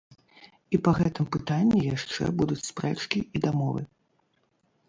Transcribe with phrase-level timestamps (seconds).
[0.77, 3.81] І па гэтым пытанні яшчэ будуць спрэчкі і дамовы.